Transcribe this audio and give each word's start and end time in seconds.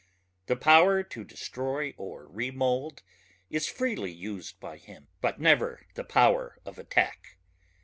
The 0.47 0.55
power 0.55 1.03
to 1.03 1.23
destroy 1.23 1.93
or 1.95 2.25
remould 2.27 3.03
is 3.51 3.67
freely 3.69 4.11
used 4.11 4.59
by 4.59 4.77
him, 4.79 5.09
but 5.21 5.39
never 5.39 5.85
the 5.93 6.03
power 6.03 6.57
of 6.65 6.79
attack. 6.79 7.37